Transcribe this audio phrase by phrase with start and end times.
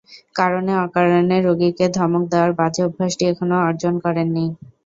[0.35, 4.45] কারণে অকারণে রোগীকে ধমক দেয়ার বাজে অভ্যাসটি এখনো অর্জন করেন নি।